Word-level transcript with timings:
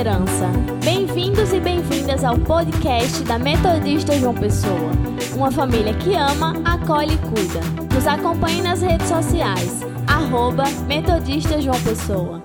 esperança. 0.00 0.46
Bem-vindos 0.82 1.52
e 1.52 1.60
bem-vindas 1.60 2.24
ao 2.24 2.38
podcast 2.38 3.22
da 3.24 3.38
Metodista 3.38 4.14
João 4.14 4.34
Pessoa. 4.34 4.92
Uma 5.34 5.52
família 5.52 5.92
que 5.92 6.14
ama, 6.14 6.54
acolhe 6.64 7.16
e 7.16 7.18
cuida. 7.18 7.60
Nos 7.94 8.06
acompanhe 8.06 8.62
nas 8.62 8.80
redes 8.80 9.06
sociais. 9.06 9.80
Arroba 10.06 10.64
Metodista 10.86 11.60
João 11.60 11.78
Pessoa. 11.82 12.42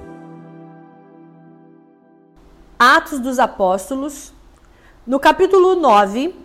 Atos 2.78 3.22
dos 3.22 3.40
Apóstolos. 3.40 4.34
No 5.08 5.18
capítulo 5.18 5.76
9, 5.76 6.36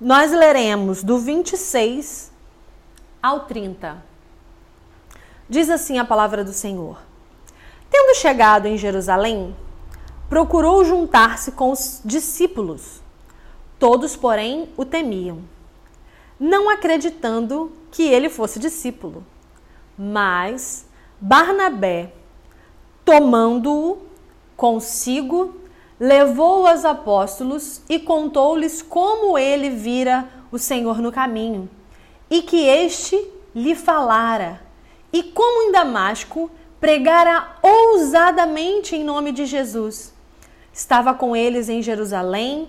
nós 0.00 0.32
leremos 0.32 1.04
do 1.04 1.20
26 1.20 2.32
ao 3.22 3.46
30. 3.46 4.02
Diz 5.48 5.70
assim 5.70 6.00
a 6.00 6.04
palavra 6.04 6.42
do 6.42 6.52
Senhor. 6.52 6.98
Tendo 7.88 8.16
chegado 8.16 8.66
em 8.66 8.76
Jerusalém, 8.76 9.54
procurou 10.28 10.84
juntar-se 10.84 11.52
com 11.52 11.72
os 11.72 12.00
discípulos. 12.04 13.00
Todos, 13.78 14.16
porém, 14.16 14.68
o 14.76 14.84
temiam, 14.84 15.40
não 16.38 16.68
acreditando 16.68 17.72
que 17.90 18.02
ele 18.02 18.28
fosse 18.28 18.58
discípulo. 18.58 19.24
Mas 19.96 20.86
Barnabé, 21.20 22.12
tomando-o 23.04 23.98
consigo, 24.56 25.54
levou 25.98 26.66
aos 26.66 26.84
apóstolos 26.84 27.80
e 27.88 27.98
contou-lhes 27.98 28.82
como 28.82 29.38
ele 29.38 29.70
vira 29.70 30.28
o 30.50 30.58
Senhor 30.58 31.00
no 31.00 31.10
caminho 31.10 31.68
e 32.30 32.42
que 32.42 32.66
este 32.66 33.16
lhe 33.54 33.74
falara, 33.74 34.60
e 35.12 35.22
como 35.22 35.68
em 35.68 35.72
Damasco 35.72 36.50
pregara 36.78 37.56
ousadamente 37.62 38.94
em 38.94 39.02
nome 39.02 39.32
de 39.32 39.46
Jesus. 39.46 40.12
Estava 40.78 41.12
com 41.12 41.34
eles 41.34 41.68
em 41.68 41.82
Jerusalém, 41.82 42.68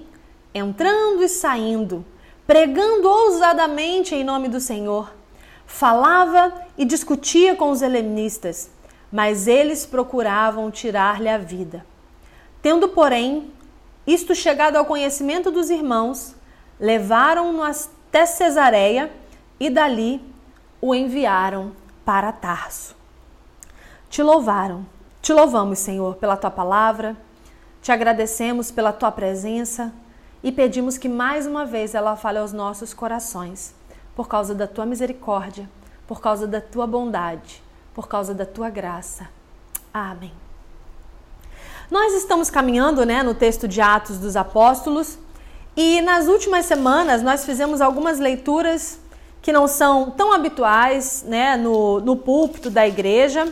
entrando 0.51 1.21
e 1.21 1.29
saindo, 1.29 2.03
pregando 2.47 3.07
ousadamente 3.07 4.15
em 4.15 4.23
nome 4.23 4.47
do 4.47 4.59
Senhor. 4.59 5.13
Falava 5.67 6.51
e 6.75 6.85
discutia 6.85 7.55
com 7.55 7.69
os 7.69 7.83
helenistas, 7.83 8.71
mas 9.11 9.45
eles 9.45 9.85
procuravam 9.85 10.71
tirar-lhe 10.71 11.29
a 11.29 11.37
vida. 11.37 11.85
Tendo, 12.63 12.89
porém, 12.89 13.53
isto 14.07 14.33
chegado 14.33 14.77
ao 14.77 14.85
conhecimento 14.85 15.51
dos 15.51 15.69
irmãos, 15.69 16.35
levaram-no 16.79 17.61
até 17.61 18.25
Cesareia 18.25 19.11
e 19.59 19.69
dali 19.69 20.19
o 20.81 20.95
enviaram 20.95 21.73
para 22.03 22.31
Tarso. 22.31 22.95
Te 24.09 24.23
louvaram, 24.23 24.83
te 25.21 25.31
louvamos, 25.31 25.77
Senhor, 25.77 26.15
pela 26.15 26.35
tua 26.35 26.49
palavra, 26.49 27.15
te 27.81 27.91
agradecemos 27.91 28.71
pela 28.71 28.91
tua 28.91 29.11
presença 29.11 29.93
e 30.43 30.51
pedimos 30.51 30.97
que 30.97 31.09
mais 31.09 31.45
uma 31.47 31.65
vez 31.65 31.95
ela 31.95 32.15
fale 32.15 32.37
aos 32.37 32.53
nossos 32.53 32.93
corações, 32.93 33.73
por 34.15 34.27
causa 34.27 34.53
da 34.53 34.67
tua 34.67 34.85
misericórdia, 34.85 35.69
por 36.07 36.21
causa 36.21 36.45
da 36.45 36.59
tua 36.59 36.85
bondade, 36.85 37.61
por 37.93 38.07
causa 38.07 38.33
da 38.33 38.45
tua 38.45 38.69
graça. 38.69 39.29
Amém. 39.93 40.33
Nós 41.89 42.13
estamos 42.13 42.49
caminhando 42.49 43.05
né, 43.05 43.23
no 43.23 43.33
texto 43.33 43.67
de 43.67 43.81
Atos 43.81 44.19
dos 44.19 44.35
Apóstolos 44.35 45.17
e 45.75 46.01
nas 46.01 46.27
últimas 46.27 46.65
semanas 46.65 47.23
nós 47.23 47.45
fizemos 47.45 47.81
algumas 47.81 48.19
leituras 48.19 48.99
que 49.41 49.51
não 49.51 49.67
são 49.67 50.11
tão 50.11 50.33
habituais 50.33 51.23
né, 51.25 51.55
no, 51.55 51.99
no 52.01 52.15
púlpito 52.15 52.69
da 52.69 52.87
igreja. 52.87 53.51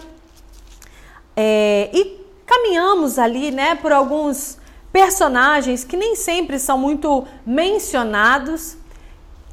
É, 1.35 1.89
e 1.93 2.26
caminhamos 2.47 3.19
ali 3.19 3.51
né, 3.51 3.75
por 3.75 3.91
alguns 3.91 4.57
personagens 4.91 5.83
que 5.83 5.95
nem 5.95 6.15
sempre 6.15 6.57
são 6.57 6.77
muito 6.77 7.27
mencionados. 7.45 8.77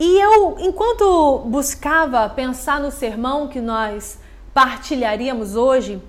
E 0.00 0.18
eu, 0.18 0.56
enquanto 0.60 1.40
buscava 1.40 2.28
pensar 2.30 2.80
no 2.80 2.90
sermão 2.90 3.48
que 3.48 3.60
nós 3.60 4.18
partilharíamos 4.54 5.56
hoje, 5.56 6.00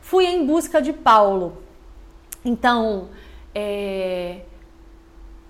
fui 0.00 0.24
em 0.24 0.46
busca 0.46 0.80
de 0.80 0.92
Paulo. 0.92 1.58
Então, 2.44 3.08
é, 3.54 4.42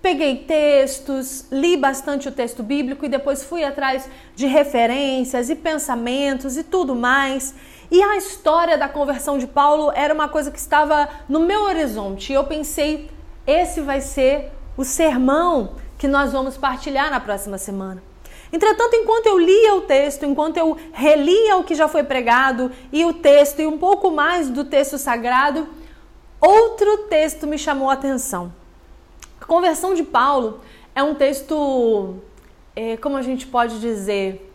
peguei 0.00 0.36
textos, 0.38 1.44
li 1.52 1.76
bastante 1.76 2.28
o 2.28 2.32
texto 2.32 2.62
bíblico 2.62 3.04
e 3.04 3.08
depois 3.08 3.44
fui 3.44 3.62
atrás 3.62 4.08
de 4.34 4.46
referências 4.46 5.50
e 5.50 5.54
pensamentos 5.54 6.56
e 6.56 6.64
tudo 6.64 6.94
mais. 6.94 7.54
E 7.90 8.02
a 8.02 8.16
história 8.16 8.76
da 8.76 8.88
conversão 8.88 9.38
de 9.38 9.46
Paulo 9.46 9.90
era 9.94 10.12
uma 10.12 10.28
coisa 10.28 10.50
que 10.50 10.58
estava 10.58 11.08
no 11.28 11.40
meu 11.40 11.62
horizonte. 11.62 12.32
E 12.32 12.34
eu 12.34 12.44
pensei, 12.44 13.10
esse 13.46 13.80
vai 13.80 14.00
ser 14.00 14.52
o 14.76 14.84
sermão 14.84 15.72
que 15.96 16.06
nós 16.06 16.32
vamos 16.32 16.56
partilhar 16.56 17.10
na 17.10 17.18
próxima 17.18 17.56
semana. 17.56 18.02
Entretanto, 18.52 18.94
enquanto 18.94 19.26
eu 19.26 19.38
lia 19.38 19.74
o 19.74 19.82
texto, 19.82 20.24
enquanto 20.24 20.56
eu 20.56 20.76
relia 20.92 21.56
o 21.56 21.64
que 21.64 21.74
já 21.74 21.88
foi 21.88 22.02
pregado 22.02 22.70
e 22.92 23.04
o 23.04 23.12
texto 23.12 23.60
e 23.60 23.66
um 23.66 23.76
pouco 23.76 24.10
mais 24.10 24.48
do 24.48 24.64
texto 24.64 24.96
sagrado, 24.96 25.68
outro 26.40 26.98
texto 27.08 27.46
me 27.46 27.58
chamou 27.58 27.90
a 27.90 27.94
atenção. 27.94 28.52
A 29.40 29.44
conversão 29.44 29.94
de 29.94 30.02
Paulo 30.02 30.60
é 30.94 31.02
um 31.02 31.14
texto, 31.14 32.16
é, 32.74 32.96
como 32.96 33.16
a 33.16 33.22
gente 33.22 33.46
pode 33.46 33.80
dizer, 33.80 34.47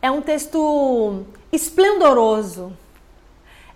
é 0.00 0.10
um 0.10 0.22
texto 0.22 1.24
esplendoroso, 1.52 2.76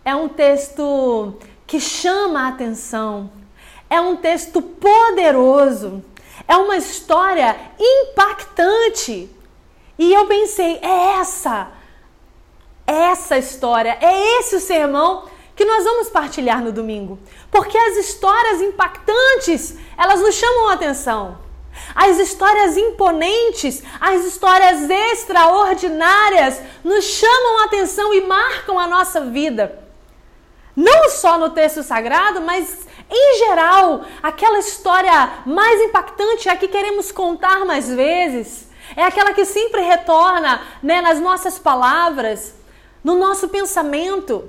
é 0.04 0.14
um 0.14 0.28
texto 0.28 1.34
que 1.66 1.80
chama 1.80 2.44
a 2.44 2.48
atenção, 2.48 3.30
é 3.88 4.00
um 4.00 4.16
texto 4.16 4.62
poderoso, 4.62 6.02
é 6.46 6.56
uma 6.56 6.76
história 6.76 7.56
impactante. 7.78 9.30
E 9.98 10.12
eu 10.12 10.26
pensei, 10.26 10.78
é 10.82 11.18
essa, 11.20 11.70
é 12.86 12.92
essa 12.92 13.38
história, 13.38 13.96
é 14.00 14.38
esse 14.38 14.56
o 14.56 14.60
sermão 14.60 15.28
que 15.54 15.64
nós 15.64 15.84
vamos 15.84 16.08
partilhar 16.08 16.62
no 16.62 16.72
domingo. 16.72 17.18
Porque 17.50 17.76
as 17.76 17.96
histórias 17.96 18.60
impactantes, 18.60 19.76
elas 19.96 20.20
nos 20.20 20.34
chamam 20.34 20.68
a 20.68 20.74
atenção. 20.74 21.38
As 21.94 22.18
histórias 22.18 22.76
imponentes, 22.76 23.82
as 24.00 24.24
histórias 24.24 24.88
extraordinárias 24.88 26.60
nos 26.82 27.04
chamam 27.04 27.60
a 27.60 27.64
atenção 27.64 28.14
e 28.14 28.20
marcam 28.22 28.78
a 28.78 28.86
nossa 28.86 29.20
vida. 29.20 29.78
Não 30.74 31.10
só 31.10 31.36
no 31.36 31.50
texto 31.50 31.82
sagrado, 31.82 32.40
mas 32.40 32.86
em 33.10 33.38
geral, 33.38 34.04
aquela 34.22 34.58
história 34.58 35.42
mais 35.44 35.80
impactante, 35.82 36.48
a 36.48 36.56
que 36.56 36.66
queremos 36.66 37.12
contar 37.12 37.64
mais 37.66 37.88
vezes, 37.88 38.70
é 38.96 39.04
aquela 39.04 39.34
que 39.34 39.44
sempre 39.44 39.82
retorna 39.82 40.62
né, 40.82 41.00
nas 41.02 41.20
nossas 41.20 41.58
palavras, 41.58 42.54
no 43.04 43.14
nosso 43.14 43.48
pensamento. 43.48 44.48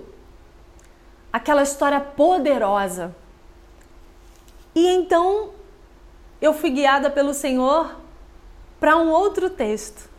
Aquela 1.31 1.63
história 1.63 1.99
poderosa. 1.99 3.13
E 4.75 4.87
então 4.87 5.51
eu 6.43 6.53
fui 6.53 6.71
guiada 6.71 7.09
pelo 7.09 7.33
Senhor 7.33 7.95
para 8.77 8.97
um 8.97 9.09
outro 9.09 9.49
texto, 9.49 10.09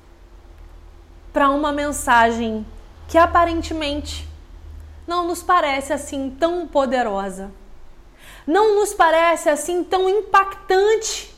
para 1.34 1.50
uma 1.50 1.70
mensagem 1.70 2.66
que 3.06 3.18
aparentemente 3.18 4.26
não 5.06 5.28
nos 5.28 5.42
parece 5.42 5.92
assim 5.92 6.34
tão 6.40 6.66
poderosa, 6.66 7.52
não 8.46 8.74
nos 8.74 8.94
parece 8.94 9.50
assim 9.50 9.84
tão 9.84 10.08
impactante, 10.08 11.36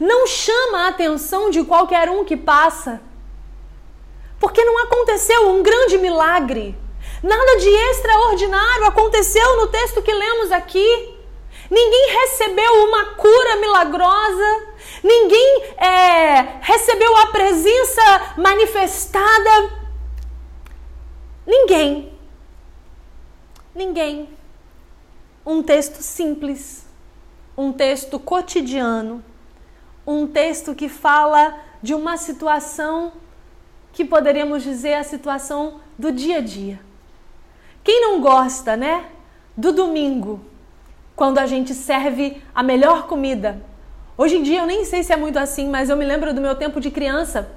não 0.00 0.26
chama 0.26 0.86
a 0.86 0.88
atenção 0.88 1.50
de 1.50 1.62
qualquer 1.62 2.08
um 2.08 2.24
que 2.24 2.34
passa, 2.34 3.02
porque 4.40 4.64
não 4.64 4.84
aconteceu 4.84 5.50
um 5.50 5.62
grande 5.62 5.98
milagre, 5.98 6.74
nada 7.22 7.58
de 7.58 7.68
extraordinário 7.68 8.86
aconteceu 8.86 9.58
no 9.58 9.66
texto 9.66 10.00
que 10.00 10.14
lemos 10.14 10.50
aqui. 10.50 11.13
Ninguém 11.74 12.08
recebeu 12.20 12.72
uma 12.84 13.16
cura 13.16 13.56
milagrosa, 13.56 14.66
ninguém 15.02 15.64
é, 15.76 16.60
recebeu 16.60 17.16
a 17.16 17.26
presença 17.32 18.34
manifestada. 18.38 19.72
Ninguém. 21.44 22.16
Ninguém. 23.74 24.28
Um 25.44 25.64
texto 25.64 26.00
simples, 26.00 26.86
um 27.58 27.72
texto 27.72 28.20
cotidiano, 28.20 29.24
um 30.06 30.28
texto 30.28 30.76
que 30.76 30.88
fala 30.88 31.58
de 31.82 31.92
uma 31.92 32.16
situação 32.16 33.14
que 33.92 34.04
poderíamos 34.04 34.62
dizer 34.62 34.94
a 34.94 35.02
situação 35.02 35.80
do 35.98 36.12
dia 36.12 36.38
a 36.38 36.40
dia. 36.40 36.78
Quem 37.82 38.00
não 38.00 38.20
gosta, 38.20 38.76
né? 38.76 39.10
Do 39.56 39.72
domingo, 39.72 40.53
quando 41.16 41.38
a 41.38 41.46
gente 41.46 41.74
serve 41.74 42.42
a 42.54 42.62
melhor 42.62 43.06
comida. 43.06 43.62
Hoje 44.16 44.36
em 44.36 44.42
dia 44.42 44.60
eu 44.60 44.66
nem 44.66 44.84
sei 44.84 45.02
se 45.02 45.12
é 45.12 45.16
muito 45.16 45.38
assim, 45.38 45.68
mas 45.68 45.90
eu 45.90 45.96
me 45.96 46.04
lembro 46.04 46.32
do 46.32 46.40
meu 46.40 46.54
tempo 46.54 46.80
de 46.80 46.90
criança, 46.90 47.50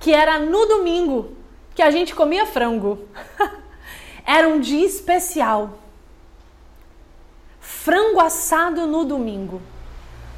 que 0.00 0.12
era 0.12 0.38
no 0.38 0.66
domingo 0.66 1.36
que 1.74 1.82
a 1.82 1.90
gente 1.90 2.14
comia 2.14 2.46
frango. 2.46 3.06
era 4.26 4.48
um 4.48 4.60
dia 4.60 4.84
especial. 4.84 5.78
frango 7.60 8.20
assado 8.20 8.86
no 8.86 9.04
domingo. 9.04 9.60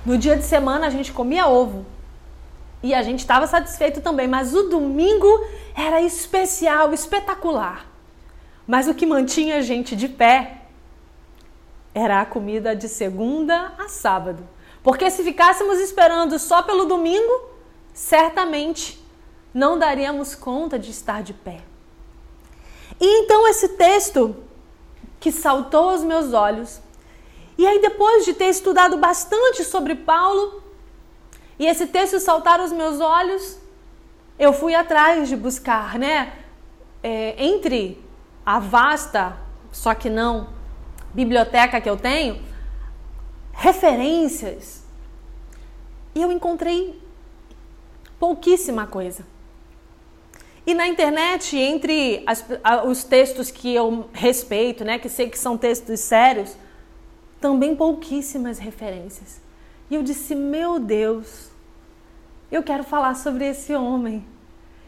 No 0.05 0.19
dia 0.19 0.37
de 0.37 0.45
semana 0.45 0.87
a 0.87 0.91
gente 0.91 1.13
comia 1.13 1.47
ovo. 1.47 1.87
E 2.83 2.93
a 2.93 3.03
gente 3.03 3.21
estava 3.21 3.47
satisfeito 3.47 4.03
também, 4.03 4.29
mas 4.29 4.55
o 4.55 4.65
domingo 4.65 5.27
era 5.75 6.03
especial, 6.03 6.93
espetacular. 6.93 7.87
Mas 8.67 8.87
o 8.87 8.95
que 8.95 9.07
mantinha 9.07 9.57
a 9.57 9.63
gente 9.63 9.97
de 9.97 10.09
pé 10.09 10.64
era 11.95 12.21
a 12.21 12.27
comida 12.27 12.75
de 12.75 12.89
segunda 12.89 13.73
a 13.79 13.89
sábado. 13.89 14.47
Porque 14.83 15.11
se 15.11 15.23
ficássemos 15.23 15.79
esperando 15.79 16.39
só 16.39 16.63
pelo 16.63 16.85
domingo, 16.85 17.51
certamente 17.95 19.03
não 19.55 19.79
daríamos 19.79 20.35
conta 20.35 20.79
de 20.79 20.91
estar 20.91 21.23
de 21.23 21.33
pé. 21.33 21.63
E 23.01 23.23
então 23.23 23.47
esse 23.49 23.69
texto 23.71 24.37
que 25.21 25.31
saltou 25.31 25.91
aos 25.91 26.03
meus 26.03 26.33
olhos, 26.33 26.81
e 27.57 27.67
aí 27.67 27.81
depois 27.81 28.25
de 28.25 28.35
ter 28.35 28.49
estudado 28.49 28.99
bastante 28.99 29.65
sobre 29.65 29.95
Paulo, 29.95 30.63
e 31.59 31.67
esse 31.67 31.87
texto 31.87 32.19
saltar 32.19 32.61
aos 32.61 32.73
meus 32.73 33.01
olhos, 33.01 33.59
eu 34.39 34.53
fui 34.53 34.75
atrás 34.75 35.29
de 35.29 35.37
buscar, 35.37 35.99
né? 35.99 36.33
É, 37.03 37.43
entre 37.45 38.03
a 38.45 38.59
vasta, 38.59 39.37
só 39.71 39.95
que 39.95 40.11
não, 40.11 40.49
biblioteca 41.15 41.81
que 41.81 41.89
eu 41.89 41.97
tenho, 41.97 42.43
referências. 43.53 44.85
E 46.15 46.21
eu 46.21 46.31
encontrei 46.31 47.01
pouquíssima 48.19 48.87
coisa. 48.87 49.25
E 50.67 50.73
na 50.73 50.89
internet, 50.89 51.57
entre 51.57 52.23
as, 52.27 52.45
os 52.87 53.05
textos 53.05 53.51
que 53.51 53.75
eu 53.75 54.09
respeito, 54.13 54.85
né, 54.85 54.99
que 54.99 55.09
sei 55.09 55.29
que 55.29 55.39
são 55.39 55.59
textos 55.59 56.01
sérios, 56.01 56.57
também 57.41 57.77
pouquíssimas 57.77 58.59
referências. 58.59 59.41
E 59.91 59.95
eu 59.95 60.03
disse: 60.03 60.35
Meu 60.35 60.79
Deus, 60.79 61.51
eu 62.51 62.63
quero 62.63 62.83
falar 62.83 63.15
sobre 63.15 63.47
esse 63.47 63.75
homem. 63.75 64.25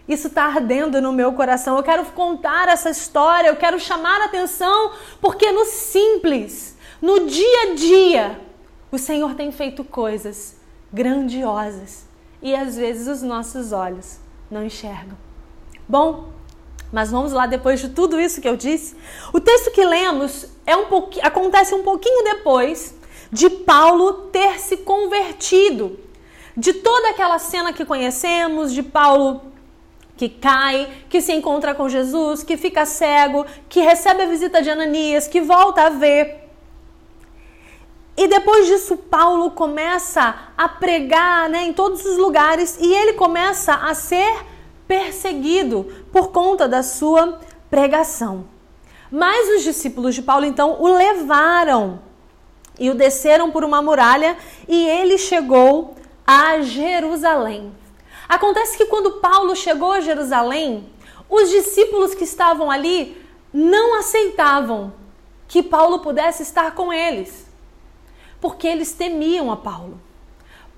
Isso 0.09 0.29
está 0.29 0.45
ardendo 0.45 1.01
no 1.01 1.13
meu 1.13 1.33
coração. 1.33 1.77
Eu 1.77 1.83
quero 1.83 2.05
contar 2.07 2.69
essa 2.69 2.91
história, 2.91 3.49
eu 3.49 3.57
quero 3.57 3.79
chamar 3.79 4.21
a 4.21 4.27
atenção, 4.27 4.93
porque 5.21 5.51
no 5.51 5.65
simples, 5.65 6.77
no 7.03 7.27
dia 7.27 7.63
a 7.63 7.75
dia, 7.75 8.41
o 8.91 8.99
Senhor 8.99 9.35
tem 9.35 9.51
feito 9.51 9.83
coisas 9.83 10.57
grandiosas 10.93 12.07
e 12.41 12.55
às 12.55 12.77
vezes 12.77 13.09
os 13.09 13.23
nossos 13.23 13.73
olhos 13.73 14.19
não 14.51 14.65
enxergam. 14.65 15.17
Bom, 15.89 16.31
mas 16.93 17.11
vamos 17.11 17.33
lá 17.33 17.47
depois 17.47 17.81
de 17.81 17.89
tudo 17.89 18.21
isso 18.21 18.41
que 18.41 18.49
eu 18.49 18.57
disse. 18.57 18.97
O 19.33 19.41
texto 19.41 19.73
que 19.73 19.85
lemos 19.85 20.47
é 20.65 20.77
um 20.77 20.87
acontece 21.23 21.75
um 21.75 21.83
pouquinho 21.83 22.25
depois 22.25 22.95
de 23.31 23.51
Paulo 23.51 24.29
ter 24.31 24.61
se 24.61 24.79
convertido. 24.79 25.99
De 26.57 26.73
toda 26.73 27.11
aquela 27.11 27.39
cena 27.39 27.73
que 27.73 27.85
conhecemos, 27.85 28.73
de 28.73 28.83
Paulo 28.83 29.43
que 30.17 30.29
cai, 30.29 30.89
que 31.09 31.21
se 31.21 31.33
encontra 31.33 31.75
com 31.75 31.89
Jesus, 31.89 32.43
que 32.43 32.57
fica 32.57 32.87
cego, 32.87 33.45
que 33.69 33.81
recebe 33.81 34.23
a 34.23 34.27
visita 34.27 34.63
de 34.63 34.71
Ananias, 34.71 35.29
que 35.29 35.41
volta 35.41 35.83
a 35.83 35.91
ver. 35.91 36.47
E 38.17 38.27
depois 38.27 38.67
disso, 38.67 38.97
Paulo 38.97 39.51
começa 39.51 40.35
a 40.57 40.69
pregar 40.69 41.51
né, 41.51 41.65
em 41.65 41.73
todos 41.73 42.05
os 42.07 42.17
lugares 42.17 42.79
e 42.81 42.95
ele 42.95 43.13
começa 43.13 43.75
a 43.75 43.95
ser 43.95 44.45
perseguido 44.89 45.85
por 46.11 46.29
conta 46.29 46.67
da 46.67 46.83
sua 46.83 47.39
pregação. 47.69 48.47
Mas 49.11 49.57
os 49.57 49.63
discípulos 49.63 50.15
de 50.15 50.23
Paulo 50.23 50.47
então 50.47 50.81
o 50.81 50.89
levaram 50.89 52.01
e 52.79 52.89
o 52.89 52.95
desceram 52.95 53.51
por 53.51 53.65
uma 53.65 53.83
muralha 53.83 54.37
e 54.67 54.89
ele 54.89 55.19
chegou 55.19 55.95
a 56.27 56.61
Jerusalém. 56.61 57.73
Acontece 58.29 58.77
que 58.77 58.87
quando 58.87 59.21
Paulo 59.21 59.55
chegou 59.55 59.93
a 59.93 60.01
Jerusalém, 60.01 60.89
os 61.29 61.51
discípulos 61.51 62.15
que 62.15 62.25
estavam 62.25 62.71
ali 62.71 63.21
não 63.53 63.99
aceitavam 63.99 64.93
que 65.49 65.63
Paulo 65.63 66.01
pudesse 66.01 66.43
estar 66.43 66.75
com 66.75 66.93
eles, 66.93 67.47
porque 68.41 68.67
eles 68.67 68.93
temiam 68.93 69.51
a 69.51 69.57
Paulo. 69.57 70.01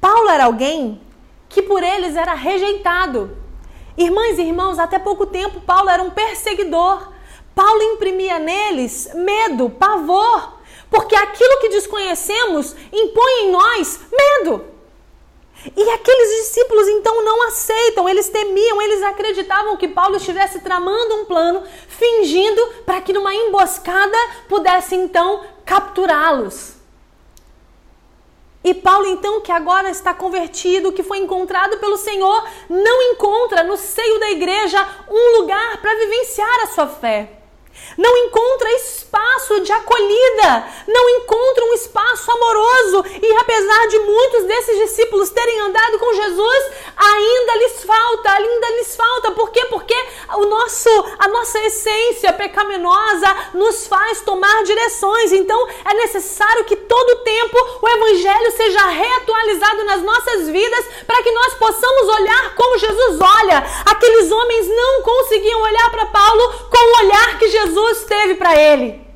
Paulo 0.01 0.29
era 0.29 0.45
alguém 0.45 1.01
que 1.49 1.63
por 1.63 1.83
eles 1.83 2.17
era 2.17 2.35
rejeitado. 2.35 3.37
Irmãs 3.97 4.39
e 4.39 4.43
irmãos, 4.43 4.79
até 4.79 4.99
pouco 4.99 5.27
tempo 5.27 5.61
Paulo 5.63 5.91
era 5.91 6.03
um 6.03 6.11
perseguidor. 6.11 7.13
Paulo 7.55 7.83
imprimia 7.83 8.39
neles 8.39 9.11
medo, 9.15 9.71
pavor, 9.71 10.59
porque 10.89 11.17
aquilo 11.17 11.61
que 11.61 11.71
desconhecemos 11.71 12.77
impõe 12.93 13.33
em 13.43 13.51
nós 13.51 14.01
medo. 14.13 14.65
E 15.65 15.91
aqueles 15.91 16.47
discípulos 16.47 16.87
então 16.89 17.25
não 17.25 17.49
aceitam, 17.49 18.09
eles 18.09 18.29
temiam, 18.29 18.81
eles 18.81 19.03
acreditavam 19.03 19.77
que 19.77 19.89
Paulo 19.89 20.17
estivesse 20.17 20.61
tramando 20.61 21.17
um 21.17 21.25
plano, 21.25 21.65
fingindo 21.89 22.65
para 22.87 23.01
que 23.01 23.13
numa 23.13 23.35
emboscada 23.35 24.17
pudesse 24.49 24.95
então 24.95 25.45
capturá-los. 25.65 26.75
E 28.63 28.75
Paulo, 28.75 29.07
então, 29.07 29.41
que 29.41 29.53
agora 29.53 29.89
está 29.89 30.13
convertido, 30.13 30.93
que 30.93 31.03
foi 31.03 31.19
encontrado 31.19 31.79
pelo 31.79 31.97
Senhor, 31.97 32.45
não 32.69 33.13
encontra 33.13 33.63
no 33.63 33.77
seio 33.77 34.19
da 34.21 34.31
igreja 34.31 34.87
um 35.09 35.41
lugar 35.41 35.81
para 35.81 35.95
vivenciar 35.95 36.63
a 36.65 36.67
sua 36.67 36.87
fé 36.87 37.38
não 37.97 38.17
encontra 38.17 38.73
espaço 38.73 39.61
de 39.61 39.73
acolhida, 39.73 40.69
não 40.87 41.09
encontra 41.11 41.65
um 41.65 41.75
espaço 41.75 42.31
amoroso. 42.31 43.05
E 43.21 43.37
apesar 43.37 43.89
de 43.89 43.99
muitos 44.01 44.45
desses 44.45 44.79
discípulos 44.79 45.31
terem 45.31 45.61
andado 45.61 45.99
com 45.99 46.15
Jesus, 46.15 46.65
ainda 46.97 47.57
lhes 47.57 47.85
falta, 47.85 48.31
ainda 48.33 48.71
lhes 48.71 48.97
falta. 48.97 49.31
Por 49.33 49.51
quê? 49.51 49.65
Porque 49.67 49.97
o 50.35 50.45
nosso, 50.47 50.89
a 51.19 51.29
nossa 51.29 51.59
essência 51.61 52.33
pecaminosa 52.33 53.37
nos 53.55 53.87
faz 53.87 54.21
tomar 54.21 54.63
direções. 54.65 55.33
Então 55.33 55.69
é 55.85 55.95
necessário 55.95 56.65
que 56.65 56.77
todo 56.77 57.23
tempo 57.25 57.57
o 57.83 57.89
evangelho 57.89 58.53
seja 58.53 58.87
reatualizado 58.87 59.85
nas 59.85 60.03
nossas 60.03 60.49
vidas 60.49 60.85
para 61.07 61.23
que 61.23 61.33
nós 61.33 61.55
possamos 61.55 62.09
olhar 62.09 62.55
como 62.55 62.79
Jesus 62.79 63.21
olha. 63.21 63.65
Aqueles 63.87 64.31
homens 64.31 64.69
não 64.69 65.03
conseguiam 65.03 65.61
olhar 65.63 65.91
para 65.91 66.07
Paulo 66.07 66.69
com 66.71 66.79
o 66.79 67.05
olhar 67.05 67.39
que 67.39 67.49
Jesus 67.49 67.68
Jesus 67.69 68.05
teve 68.05 68.35
para 68.37 68.59
ele. 68.59 69.07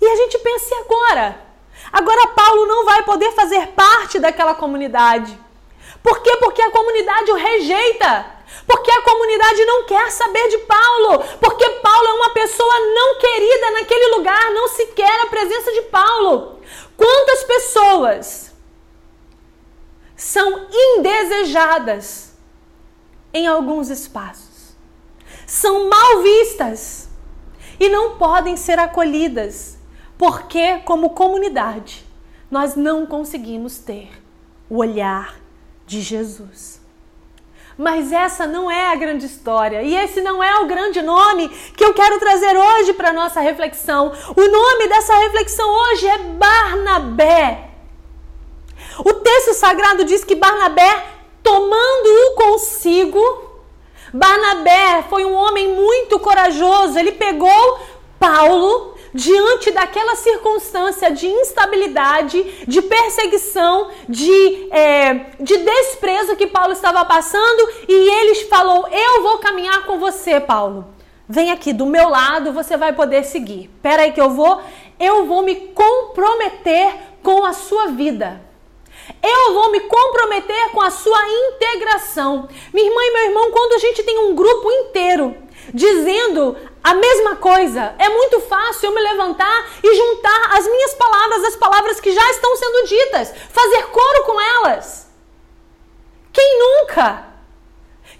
E 0.00 0.06
a 0.06 0.16
gente 0.16 0.38
pensa, 0.38 0.74
agora? 0.80 1.40
Agora 1.92 2.28
Paulo 2.28 2.66
não 2.66 2.84
vai 2.84 3.02
poder 3.04 3.32
fazer 3.32 3.68
parte 3.68 4.18
daquela 4.18 4.54
comunidade. 4.54 5.38
Por 6.02 6.20
quê? 6.20 6.36
Porque 6.38 6.62
a 6.62 6.70
comunidade 6.70 7.30
o 7.30 7.36
rejeita. 7.36 8.26
Porque 8.66 8.90
a 8.90 9.02
comunidade 9.02 9.64
não 9.64 9.84
quer 9.84 10.10
saber 10.10 10.48
de 10.48 10.58
Paulo. 10.58 11.22
Porque 11.40 11.68
Paulo 11.68 12.08
é 12.08 12.12
uma 12.14 12.30
pessoa 12.30 12.80
não 12.80 13.18
querida 13.18 13.70
naquele 13.72 14.16
lugar, 14.16 14.50
não 14.52 14.68
se 14.68 14.86
quer 14.86 15.20
a 15.20 15.26
presença 15.26 15.70
de 15.72 15.82
Paulo. 15.82 16.60
Quantas 16.96 17.44
pessoas 17.44 18.52
são 20.16 20.66
indesejadas 20.72 22.32
em 23.32 23.46
alguns 23.46 23.90
espaços? 23.90 24.51
São 25.52 25.86
mal 25.86 26.22
vistas 26.22 27.10
e 27.78 27.86
não 27.90 28.16
podem 28.16 28.56
ser 28.56 28.78
acolhidas, 28.78 29.76
porque, 30.16 30.78
como 30.78 31.10
comunidade, 31.10 32.06
nós 32.50 32.74
não 32.74 33.04
conseguimos 33.04 33.76
ter 33.76 34.08
o 34.70 34.78
olhar 34.78 35.38
de 35.86 36.00
Jesus. 36.00 36.80
Mas 37.76 38.12
essa 38.12 38.46
não 38.46 38.70
é 38.70 38.92
a 38.92 38.94
grande 38.94 39.26
história 39.26 39.82
e 39.82 39.94
esse 39.94 40.22
não 40.22 40.42
é 40.42 40.58
o 40.60 40.66
grande 40.66 41.02
nome 41.02 41.50
que 41.76 41.84
eu 41.84 41.92
quero 41.92 42.18
trazer 42.18 42.56
hoje 42.56 42.94
para 42.94 43.12
nossa 43.12 43.40
reflexão. 43.40 44.10
O 44.34 44.48
nome 44.48 44.88
dessa 44.88 45.14
reflexão 45.18 45.68
hoje 45.68 46.08
é 46.08 46.16
Barnabé. 46.16 47.68
O 49.00 49.12
texto 49.12 49.52
sagrado 49.52 50.02
diz 50.06 50.24
que 50.24 50.34
Barnabé, 50.34 51.08
tomando-o 51.42 52.36
consigo, 52.36 53.51
Barnabé 54.12 55.04
foi 55.08 55.24
um 55.24 55.34
homem 55.34 55.74
muito 55.74 56.18
corajoso. 56.18 56.98
Ele 56.98 57.12
pegou 57.12 57.80
Paulo 58.18 58.94
diante 59.14 59.70
daquela 59.70 60.16
circunstância 60.16 61.10
de 61.10 61.26
instabilidade, 61.26 62.42
de 62.66 62.82
perseguição, 62.82 63.90
de, 64.08 64.68
é, 64.70 65.26
de 65.40 65.56
desprezo 65.58 66.36
que 66.36 66.46
Paulo 66.46 66.72
estava 66.72 67.04
passando, 67.04 67.68
e 67.88 67.92
ele 67.92 68.34
falou: 68.46 68.86
Eu 68.90 69.22
vou 69.22 69.38
caminhar 69.38 69.84
com 69.84 69.98
você, 69.98 70.40
Paulo. 70.40 70.86
Vem 71.28 71.50
aqui 71.50 71.72
do 71.72 71.86
meu 71.86 72.08
lado, 72.08 72.52
você 72.52 72.76
vai 72.76 72.92
poder 72.92 73.24
seguir. 73.24 73.70
Espera 73.74 74.02
aí 74.02 74.12
que 74.12 74.20
eu 74.20 74.30
vou, 74.30 74.60
eu 74.98 75.24
vou 75.24 75.42
me 75.42 75.54
comprometer 75.54 76.94
com 77.22 77.44
a 77.44 77.52
sua 77.52 77.86
vida. 77.86 78.51
Eu 79.22 79.54
vou 79.54 79.70
me 79.70 79.80
comprometer 79.80 80.70
com 80.70 80.80
a 80.80 80.90
sua 80.90 81.20
integração. 81.28 82.48
Minha 82.72 82.88
irmã 82.88 83.02
e 83.02 83.10
meu 83.12 83.22
irmão, 83.24 83.50
quando 83.50 83.72
a 83.72 83.78
gente 83.78 84.02
tem 84.02 84.18
um 84.18 84.34
grupo 84.34 84.70
inteiro 84.70 85.36
dizendo 85.72 86.56
a 86.82 86.94
mesma 86.94 87.36
coisa. 87.36 87.94
É 87.98 88.08
muito 88.08 88.40
fácil 88.40 88.88
eu 88.88 88.94
me 88.94 89.00
levantar 89.00 89.70
e 89.82 89.94
juntar 89.94 90.56
as 90.56 90.66
minhas 90.66 90.94
palavras 90.94 91.44
às 91.44 91.56
palavras 91.56 92.00
que 92.00 92.12
já 92.12 92.30
estão 92.30 92.56
sendo 92.56 92.88
ditas, 92.88 93.32
fazer 93.50 93.86
coro 93.86 94.24
com 94.24 94.40
elas. 94.40 95.10
Quem 96.32 96.58
nunca? 96.58 97.28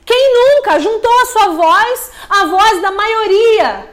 Quem 0.05 0.35
nunca 0.35 0.79
juntou 0.79 1.13
a 1.21 1.27
sua 1.27 1.49
voz 1.49 2.13
à 2.29 2.45
voz 2.47 2.83
da 2.83 2.91
maioria? 2.91 3.91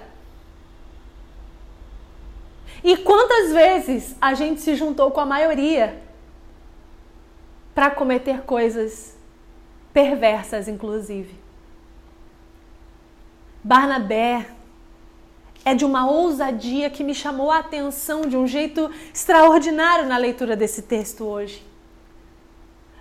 E 2.83 2.97
quantas 2.97 3.51
vezes 3.51 4.15
a 4.21 4.33
gente 4.33 4.61
se 4.61 4.75
juntou 4.75 5.11
com 5.11 5.19
a 5.19 5.25
maioria 5.25 6.01
para 7.79 7.91
cometer 7.91 8.41
coisas 8.41 9.15
perversas, 9.93 10.67
inclusive? 10.67 11.33
Barnabé 13.63 14.49
é 15.63 15.73
de 15.73 15.85
uma 15.85 16.11
ousadia 16.11 16.89
que 16.89 17.05
me 17.05 17.15
chamou 17.15 17.49
a 17.49 17.59
atenção 17.59 18.23
de 18.23 18.35
um 18.35 18.45
jeito 18.45 18.91
extraordinário 19.13 20.07
na 20.07 20.17
leitura 20.17 20.57
desse 20.57 20.81
texto 20.81 21.23
hoje. 21.23 21.65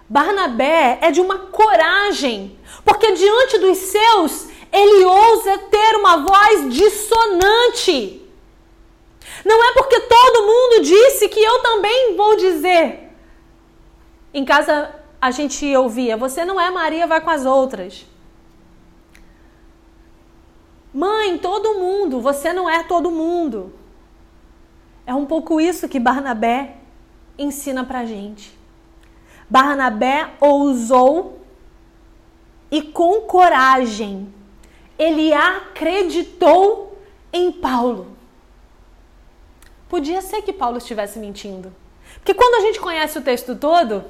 Barnabé 0.08 0.98
é 1.02 1.10
de 1.10 1.20
uma 1.20 1.38
coragem, 1.46 2.56
porque 2.84 3.10
diante 3.10 3.58
dos 3.58 3.78
seus 3.78 4.46
ele 4.72 5.04
ousa 5.04 5.58
ter 5.58 5.96
uma 5.96 6.18
voz 6.18 6.72
dissonante. 6.72 8.24
Não 9.44 9.70
é 9.70 9.72
porque 9.72 9.98
todo 10.02 10.46
mundo 10.46 10.84
disse 10.84 11.28
que 11.28 11.42
eu 11.42 11.62
também 11.62 12.14
vou 12.16 12.36
dizer. 12.36 13.07
Em 14.32 14.44
casa 14.44 14.94
a 15.20 15.30
gente 15.30 15.76
ouvia: 15.76 16.16
você 16.16 16.44
não 16.44 16.60
é 16.60 16.70
Maria, 16.70 17.06
vai 17.06 17.20
com 17.20 17.30
as 17.30 17.44
outras. 17.44 18.06
Mãe, 20.92 21.38
todo 21.38 21.78
mundo, 21.78 22.20
você 22.20 22.52
não 22.52 22.68
é 22.68 22.82
todo 22.82 23.10
mundo. 23.10 23.72
É 25.06 25.14
um 25.14 25.26
pouco 25.26 25.60
isso 25.60 25.88
que 25.88 26.00
Barnabé 26.00 26.76
ensina 27.38 27.84
pra 27.84 28.04
gente. 28.04 28.56
Barnabé 29.48 30.34
ousou 30.40 31.40
e 32.70 32.82
com 32.82 33.22
coragem 33.22 34.32
ele 34.98 35.32
acreditou 35.32 36.98
em 37.32 37.52
Paulo. 37.52 38.16
Podia 39.88 40.20
ser 40.20 40.42
que 40.42 40.52
Paulo 40.52 40.78
estivesse 40.78 41.18
mentindo. 41.18 41.72
Porque 42.14 42.34
quando 42.34 42.54
a 42.56 42.60
gente 42.60 42.80
conhece 42.80 43.18
o 43.18 43.22
texto 43.22 43.54
todo, 43.56 44.04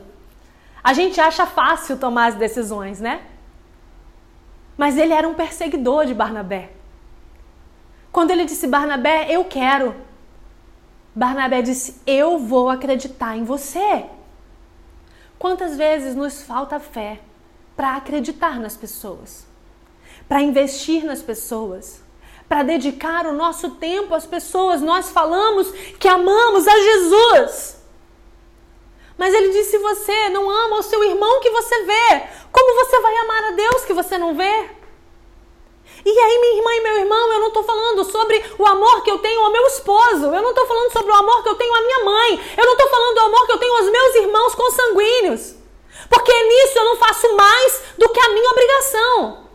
a 0.82 0.92
gente 0.92 1.20
acha 1.20 1.46
fácil 1.46 1.98
tomar 1.98 2.26
as 2.26 2.34
decisões, 2.34 3.00
né? 3.00 3.22
Mas 4.76 4.96
ele 4.96 5.12
era 5.12 5.28
um 5.28 5.34
perseguidor 5.34 6.06
de 6.06 6.14
Barnabé. 6.14 6.70
Quando 8.12 8.30
ele 8.30 8.44
disse 8.44 8.66
Barnabé, 8.66 9.26
eu 9.28 9.44
quero. 9.44 9.94
Barnabé 11.14 11.62
disse, 11.62 12.00
eu 12.06 12.38
vou 12.38 12.70
acreditar 12.70 13.36
em 13.36 13.44
você. 13.44 14.06
Quantas 15.38 15.76
vezes 15.76 16.14
nos 16.14 16.42
falta 16.42 16.80
fé 16.80 17.20
para 17.76 17.96
acreditar 17.96 18.58
nas 18.58 18.76
pessoas, 18.76 19.46
para 20.28 20.42
investir 20.42 21.04
nas 21.04 21.22
pessoas, 21.22 22.02
para 22.48 22.62
dedicar 22.62 23.26
o 23.26 23.34
nosso 23.34 23.70
tempo 23.72 24.14
às 24.14 24.26
pessoas? 24.26 24.80
Nós 24.80 25.10
falamos 25.10 25.70
que 25.98 26.08
amamos 26.08 26.66
a 26.66 26.72
Jesus. 26.72 27.77
Mas 29.18 29.34
ele 29.34 29.48
disse: 29.48 29.72
se 29.72 29.78
você 29.78 30.28
não 30.30 30.48
ama 30.48 30.78
o 30.78 30.82
seu 30.82 31.02
irmão 31.04 31.40
que 31.40 31.50
você 31.50 31.82
vê, 31.82 32.22
como 32.52 32.86
você 32.86 33.00
vai 33.00 33.16
amar 33.18 33.44
a 33.44 33.50
Deus 33.50 33.84
que 33.84 33.92
você 33.92 34.16
não 34.16 34.34
vê? 34.34 34.70
E 36.04 36.18
aí, 36.18 36.38
minha 36.38 36.56
irmã 36.56 36.74
e 36.74 36.80
meu 36.80 36.96
irmão, 36.98 37.32
eu 37.32 37.40
não 37.40 37.48
estou 37.48 37.64
falando 37.64 38.04
sobre 38.04 38.42
o 38.56 38.66
amor 38.66 39.02
que 39.02 39.10
eu 39.10 39.18
tenho 39.18 39.40
ao 39.40 39.50
meu 39.50 39.66
esposo, 39.66 40.26
eu 40.26 40.42
não 40.42 40.50
estou 40.50 40.66
falando 40.66 40.92
sobre 40.92 41.10
o 41.10 41.14
amor 41.16 41.42
que 41.42 41.48
eu 41.48 41.56
tenho 41.56 41.74
à 41.74 41.80
minha 41.80 42.04
mãe, 42.04 42.40
eu 42.56 42.64
não 42.64 42.72
estou 42.72 42.88
falando 42.88 43.14
do 43.14 43.20
amor 43.20 43.46
que 43.46 43.52
eu 43.52 43.58
tenho 43.58 43.76
aos 43.76 43.90
meus 43.90 44.14
irmãos 44.14 44.54
consanguíneos, 44.54 45.54
porque 46.08 46.32
nisso 46.32 46.78
eu 46.78 46.84
não 46.84 46.96
faço 46.96 47.34
mais 47.34 47.82
do 47.98 48.08
que 48.10 48.20
a 48.20 48.28
minha 48.28 48.50
obrigação. 48.50 49.48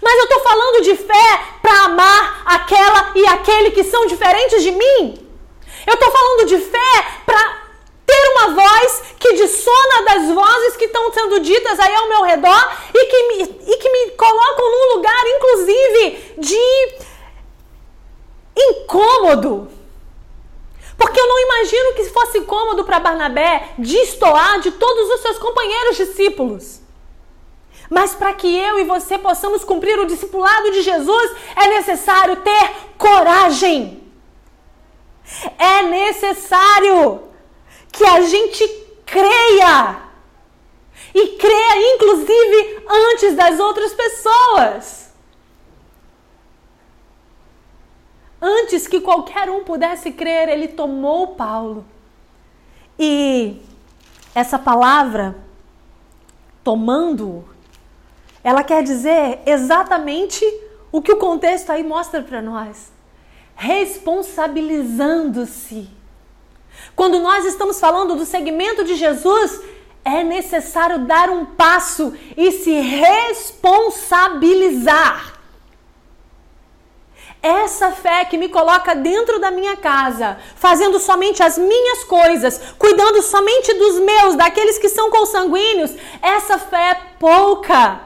Mas 0.00 0.18
eu 0.18 0.24
estou 0.24 0.40
falando 0.40 0.82
de 0.82 0.96
fé 0.96 1.44
para 1.62 1.84
amar 1.84 2.42
aquela 2.46 3.12
e 3.14 3.26
aquele 3.26 3.70
que 3.70 3.84
são 3.84 4.06
diferentes 4.06 4.62
de 4.62 4.70
mim. 4.70 5.28
Eu 5.86 5.94
estou 5.94 6.10
falando 6.10 6.46
de 6.46 6.58
fé 6.58 7.22
para 7.24 7.66
ter 8.04 8.28
uma 8.32 8.54
voz 8.54 9.02
que 9.18 9.34
das 10.16 10.34
vozes 10.34 10.76
que 10.76 10.86
estão 10.86 11.12
sendo 11.12 11.40
ditas 11.40 11.78
aí 11.78 11.94
ao 11.94 12.08
meu 12.08 12.22
redor 12.22 12.72
e 12.94 13.06
que 13.06 13.22
me, 13.28 13.42
e 13.42 13.76
que 13.76 13.90
me 13.90 14.10
colocam 14.12 14.70
num 14.70 14.96
lugar, 14.96 15.24
inclusive, 15.26 16.34
de 16.38 16.96
incômodo. 18.56 19.68
Porque 20.96 21.20
eu 21.20 21.28
não 21.28 21.38
imagino 21.40 21.94
que 21.94 22.04
fosse 22.04 22.40
cômodo 22.42 22.84
para 22.84 22.98
Barnabé 22.98 23.74
destoar 23.76 24.60
de 24.60 24.70
todos 24.72 25.10
os 25.10 25.20
seus 25.20 25.38
companheiros 25.38 25.96
discípulos. 25.98 26.80
Mas 27.90 28.14
para 28.14 28.32
que 28.32 28.56
eu 28.56 28.80
e 28.80 28.84
você 28.84 29.18
possamos 29.18 29.62
cumprir 29.62 29.98
o 29.98 30.06
discipulado 30.06 30.70
de 30.72 30.82
Jesus, 30.82 31.32
é 31.54 31.68
necessário 31.68 32.36
ter 32.36 32.70
coragem. 32.96 34.02
É 35.58 35.82
necessário 35.82 37.22
que 37.92 38.04
a 38.04 38.22
gente 38.22 38.66
creia. 39.04 40.05
E 41.18 41.28
creia, 41.38 41.94
inclusive, 41.94 42.84
antes 42.86 43.34
das 43.34 43.58
outras 43.58 43.94
pessoas. 43.94 45.08
Antes 48.38 48.86
que 48.86 49.00
qualquer 49.00 49.48
um 49.48 49.64
pudesse 49.64 50.12
crer, 50.12 50.50
ele 50.50 50.68
tomou 50.68 51.28
Paulo. 51.28 51.86
E 52.98 53.62
essa 54.34 54.58
palavra, 54.58 55.34
tomando, 56.62 57.48
ela 58.44 58.62
quer 58.62 58.82
dizer 58.82 59.40
exatamente 59.46 60.44
o 60.92 61.00
que 61.00 61.12
o 61.12 61.16
contexto 61.16 61.70
aí 61.70 61.82
mostra 61.82 62.22
para 62.22 62.42
nós. 62.42 62.92
Responsabilizando-se 63.54 65.88
quando 66.94 67.18
nós 67.20 67.46
estamos 67.46 67.80
falando 67.80 68.16
do 68.16 68.26
segmento 68.26 68.84
de 68.84 68.96
Jesus, 68.96 69.62
é 70.06 70.22
necessário 70.22 71.00
dar 71.00 71.28
um 71.28 71.44
passo 71.44 72.14
e 72.36 72.52
se 72.52 72.70
responsabilizar. 72.70 75.32
Essa 77.42 77.90
fé 77.90 78.24
que 78.24 78.38
me 78.38 78.48
coloca 78.48 78.94
dentro 78.94 79.40
da 79.40 79.50
minha 79.50 79.76
casa, 79.76 80.38
fazendo 80.54 81.00
somente 81.00 81.42
as 81.42 81.58
minhas 81.58 82.04
coisas, 82.04 82.60
cuidando 82.78 83.20
somente 83.20 83.74
dos 83.74 83.98
meus, 83.98 84.36
daqueles 84.36 84.78
que 84.78 84.88
são 84.88 85.10
consanguíneos, 85.10 85.90
essa 86.22 86.56
fé 86.56 86.90
é 86.90 87.00
pouca. 87.18 88.02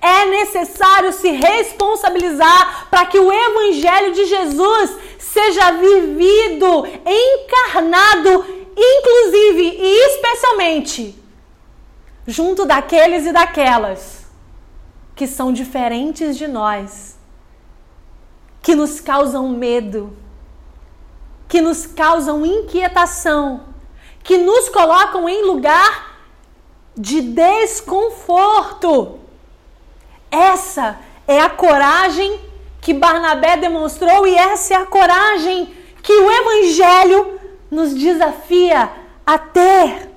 É 0.00 0.24
necessário 0.26 1.12
se 1.12 1.30
responsabilizar 1.30 2.88
para 2.90 3.04
que 3.04 3.18
o 3.18 3.30
Evangelho 3.30 4.12
de 4.12 4.24
Jesus 4.24 4.96
seja 5.18 5.72
vivido, 5.72 6.88
encarnado, 7.06 8.57
inclusive 8.78 9.76
e 9.80 10.06
especialmente 10.06 11.22
junto 12.26 12.64
daqueles 12.64 13.26
e 13.26 13.32
daquelas 13.32 14.26
que 15.16 15.26
são 15.26 15.52
diferentes 15.52 16.36
de 16.36 16.46
nós, 16.46 17.18
que 18.62 18.76
nos 18.76 19.00
causam 19.00 19.48
medo, 19.48 20.16
que 21.48 21.60
nos 21.60 21.86
causam 21.86 22.46
inquietação, 22.46 23.64
que 24.22 24.38
nos 24.38 24.68
colocam 24.68 25.28
em 25.28 25.44
lugar 25.44 26.20
de 26.96 27.20
desconforto. 27.20 29.18
Essa 30.30 31.00
é 31.26 31.40
a 31.40 31.50
coragem 31.50 32.40
que 32.80 32.94
Barnabé 32.94 33.56
demonstrou 33.56 34.26
e 34.26 34.34
essa 34.36 34.74
é 34.74 34.76
a 34.76 34.86
coragem 34.86 35.74
que 36.02 36.12
o 36.12 36.30
Evangelho 36.30 37.37
nos 37.70 37.94
desafia 37.94 38.90
a 39.26 39.38
ter. 39.38 40.10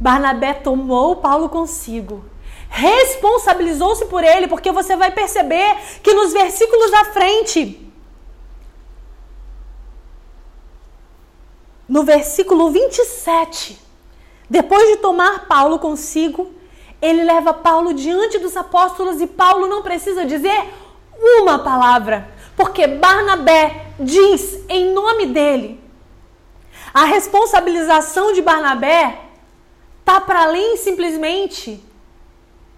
Barnabé 0.00 0.54
tomou 0.54 1.16
Paulo 1.16 1.48
consigo, 1.48 2.24
responsabilizou-se 2.68 4.06
por 4.06 4.24
ele, 4.24 4.48
porque 4.48 4.72
você 4.72 4.96
vai 4.96 5.12
perceber 5.12 5.76
que 6.02 6.12
nos 6.12 6.32
versículos 6.32 6.90
da 6.90 7.04
frente, 7.04 7.92
no 11.88 12.02
versículo 12.02 12.70
27, 12.70 13.78
depois 14.48 14.88
de 14.88 14.96
tomar 14.96 15.46
Paulo 15.46 15.78
consigo, 15.78 16.52
ele 17.00 17.22
leva 17.22 17.52
Paulo 17.52 17.92
diante 17.92 18.38
dos 18.38 18.56
apóstolos 18.56 19.20
e 19.20 19.26
Paulo 19.26 19.66
não 19.66 19.82
precisa 19.82 20.24
dizer 20.24 20.72
uma 21.40 21.58
palavra, 21.58 22.31
porque 22.56 22.86
Barnabé 22.86 23.86
diz 23.98 24.60
em 24.68 24.92
nome 24.92 25.26
dele. 25.26 25.80
A 26.92 27.04
responsabilização 27.04 28.32
de 28.32 28.42
Barnabé 28.42 29.18
está 30.00 30.20
para 30.20 30.42
além 30.42 30.76
simplesmente 30.76 31.82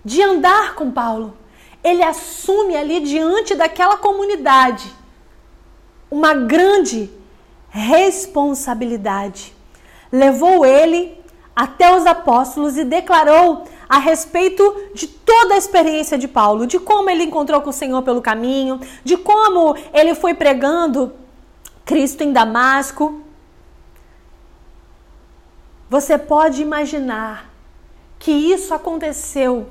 de 0.04 0.22
andar 0.22 0.74
com 0.74 0.90
Paulo. 0.90 1.36
ele 1.82 2.02
assume 2.02 2.74
ali 2.74 3.00
diante 3.00 3.54
daquela 3.54 3.98
comunidade 3.98 4.90
uma 6.10 6.32
grande 6.32 7.10
responsabilidade. 7.68 9.54
Levou 10.10 10.64
ele 10.64 11.20
até 11.54 11.94
os 11.94 12.06
apóstolos 12.06 12.76
e 12.78 12.84
declarou 12.84 13.66
a 13.88 13.98
respeito 13.98 14.90
de 14.94 15.06
toda 15.06 15.54
a 15.54 15.58
experiência 15.58 16.16
de 16.16 16.28
Paulo, 16.28 16.66
de 16.66 16.78
como 16.78 17.10
ele 17.10 17.24
encontrou 17.24 17.60
com 17.60 17.70
o 17.70 17.72
Senhor 17.72 18.02
pelo 18.02 18.22
caminho, 18.22 18.80
de 19.02 19.16
como 19.16 19.76
ele 19.92 20.14
foi 20.14 20.34
pregando 20.34 21.12
Cristo 21.84 22.22
em 22.22 22.32
Damasco. 22.32 23.20
Você 25.88 26.16
pode 26.16 26.62
imaginar 26.62 27.50
que 28.18 28.32
isso 28.32 28.72
aconteceu 28.72 29.68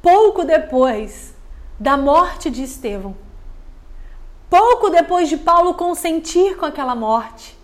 pouco 0.00 0.44
depois 0.44 1.34
da 1.80 1.96
morte 1.96 2.48
de 2.48 2.62
Estevão. 2.62 3.16
Pouco 4.48 4.88
depois 4.88 5.28
de 5.28 5.36
Paulo 5.36 5.74
consentir 5.74 6.56
com 6.56 6.64
aquela 6.64 6.94
morte. 6.94 7.55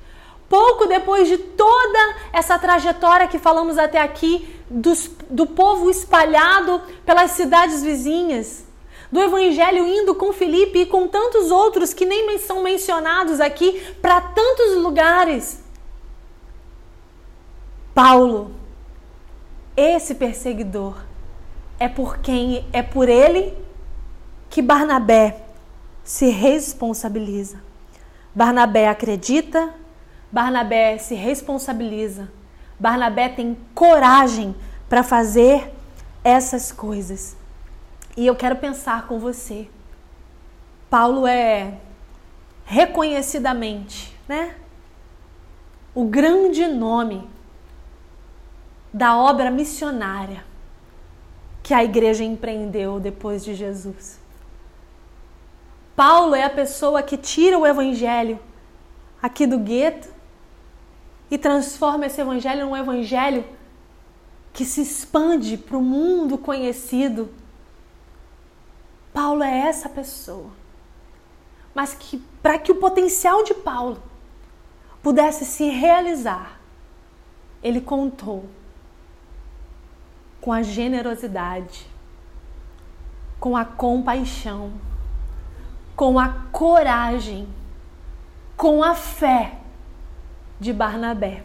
Pouco 0.52 0.84
depois 0.84 1.28
de 1.28 1.38
toda 1.38 2.14
essa 2.30 2.58
trajetória 2.58 3.26
que 3.26 3.38
falamos 3.38 3.78
até 3.78 3.98
aqui, 3.98 4.54
dos, 4.68 5.10
do 5.30 5.46
povo 5.46 5.88
espalhado 5.88 6.78
pelas 7.06 7.30
cidades 7.30 7.82
vizinhas, 7.82 8.62
do 9.10 9.18
evangelho 9.18 9.86
indo 9.86 10.14
com 10.14 10.30
Felipe 10.30 10.80
e 10.80 10.84
com 10.84 11.08
tantos 11.08 11.50
outros 11.50 11.94
que 11.94 12.04
nem 12.04 12.36
são 12.36 12.62
mencionados 12.62 13.40
aqui 13.40 13.82
para 14.02 14.20
tantos 14.20 14.76
lugares. 14.76 15.64
Paulo, 17.94 18.50
esse 19.74 20.14
perseguidor, 20.14 21.02
é 21.80 21.88
por 21.88 22.18
quem 22.18 22.68
é 22.74 22.82
por 22.82 23.08
ele 23.08 23.56
que 24.50 24.60
Barnabé 24.60 25.46
se 26.04 26.28
responsabiliza. 26.28 27.58
Barnabé 28.34 28.86
acredita, 28.86 29.80
Barnabé 30.32 30.96
se 30.96 31.14
responsabiliza. 31.14 32.32
Barnabé 32.80 33.28
tem 33.28 33.56
coragem 33.74 34.56
para 34.88 35.02
fazer 35.02 35.70
essas 36.24 36.72
coisas. 36.72 37.36
E 38.16 38.26
eu 38.26 38.34
quero 38.34 38.56
pensar 38.56 39.06
com 39.06 39.18
você. 39.18 39.68
Paulo 40.88 41.26
é 41.26 41.74
reconhecidamente, 42.64 44.16
né? 44.26 44.54
O 45.94 46.04
grande 46.04 46.66
nome 46.66 47.28
da 48.92 49.16
obra 49.16 49.50
missionária 49.50 50.44
que 51.62 51.74
a 51.74 51.84
igreja 51.84 52.24
empreendeu 52.24 52.98
depois 52.98 53.44
de 53.44 53.54
Jesus. 53.54 54.18
Paulo 55.94 56.34
é 56.34 56.44
a 56.44 56.50
pessoa 56.50 57.02
que 57.02 57.16
tira 57.16 57.58
o 57.58 57.66
evangelho 57.66 58.40
aqui 59.22 59.46
do 59.46 59.58
gueto 59.58 60.11
e 61.32 61.38
transforma 61.38 62.04
esse 62.04 62.20
evangelho 62.20 62.66
num 62.66 62.76
evangelho 62.76 63.42
que 64.52 64.66
se 64.66 64.82
expande 64.82 65.56
para 65.56 65.78
o 65.78 65.80
mundo 65.80 66.36
conhecido. 66.36 67.30
Paulo 69.14 69.42
é 69.42 69.60
essa 69.60 69.88
pessoa. 69.88 70.50
Mas 71.74 71.94
que 71.94 72.18
para 72.42 72.58
que 72.58 72.70
o 72.70 72.74
potencial 72.74 73.42
de 73.44 73.54
Paulo 73.54 74.02
pudesse 75.02 75.46
se 75.46 75.70
realizar, 75.70 76.60
ele 77.62 77.80
contou 77.80 78.44
com 80.38 80.52
a 80.52 80.60
generosidade, 80.60 81.86
com 83.40 83.56
a 83.56 83.64
compaixão, 83.64 84.74
com 85.96 86.18
a 86.18 86.28
coragem, 86.52 87.48
com 88.54 88.84
a 88.84 88.94
fé 88.94 89.61
de 90.62 90.72
Barnabé. 90.72 91.42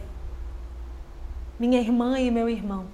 Minha 1.58 1.80
irmã 1.80 2.20
e 2.20 2.30
meu 2.30 2.48
irmão, 2.48 2.86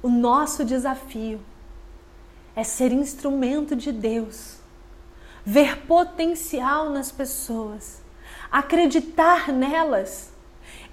o 0.00 0.08
nosso 0.08 0.64
desafio 0.64 1.40
é 2.54 2.62
ser 2.62 2.92
instrumento 2.92 3.74
de 3.74 3.90
Deus, 3.90 4.58
ver 5.44 5.84
potencial 5.88 6.88
nas 6.88 7.10
pessoas, 7.10 8.00
acreditar 8.48 9.48
nelas, 9.48 10.30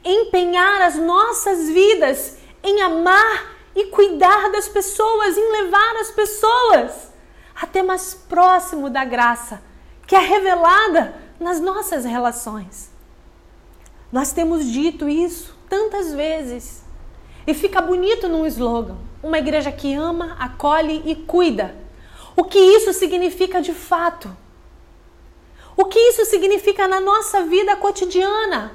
empenhar 0.04 0.82
as 0.82 0.96
nossas 0.96 1.70
vidas 1.70 2.40
em 2.63 2.82
amar 2.82 3.58
e 3.76 3.92
cuidar 3.92 4.52
das 4.52 4.68
pessoas, 4.68 5.38
em 5.38 5.52
levar 5.52 5.98
as 5.98 6.10
pessoas 6.10 7.12
até 7.54 7.84
mais 7.84 8.16
próximo 8.16 8.90
da 8.90 9.06
graça 9.06 9.62
que 10.08 10.16
é 10.16 10.20
revelada 10.20 11.13
nas 11.40 11.60
nossas 11.60 12.06
relações. 12.06 12.97
Nós 14.12 14.32
temos 14.32 14.65
dito 14.65 15.10
isso 15.10 15.56
tantas 15.70 16.13
vezes 16.13 16.84
e 17.46 17.54
fica 17.54 17.82
bonito 17.82 18.28
num 18.28 18.46
slogan: 18.46 18.98
uma 19.22 19.38
igreja 19.38 19.72
que 19.72 19.93
ama, 19.93 20.36
acolhe 20.39 21.04
e 21.06 21.15
cuida. 21.15 21.76
O 22.36 22.43
que 22.43 22.60
isso 22.60 22.93
significa 22.93 23.62
de 23.62 23.74
fato? 23.74 24.36
O 25.76 25.86
que 25.86 26.00
isso 26.00 26.26
significa 26.26 26.88
na 26.88 27.00
nossa 27.00 27.43
vida 27.43 27.76
cotidiana? 27.76 28.72